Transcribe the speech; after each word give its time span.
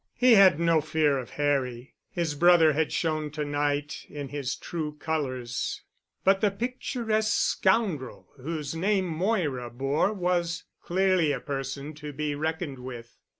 He 0.15 0.33
had 0.33 0.59
no 0.59 0.81
fear 0.81 1.19
of 1.19 1.29
Harry. 1.29 1.93
His 2.09 2.33
brother 2.33 2.73
had 2.73 2.91
shown 2.91 3.29
to 3.33 3.45
night 3.45 4.03
in 4.09 4.29
his 4.29 4.55
true 4.55 4.93
colors, 4.95 5.83
but 6.23 6.41
the 6.41 6.49
picturesque 6.49 7.31
scoundrel 7.37 8.27
whose 8.37 8.73
name 8.73 9.05
Moira 9.05 9.69
bore 9.69 10.11
was 10.11 10.63
clearly 10.81 11.31
a 11.31 11.39
person 11.39 11.93
to 11.93 12.11
be 12.13 12.33
reckoned 12.33 12.79
with. 12.79 13.15